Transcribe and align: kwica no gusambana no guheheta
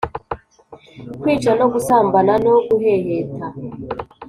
kwica 1.21 1.51
no 1.59 1.65
gusambana 1.73 2.33
no 2.45 2.55
guheheta 2.69 3.47